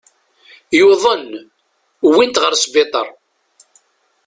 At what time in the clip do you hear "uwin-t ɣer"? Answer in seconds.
2.07-2.53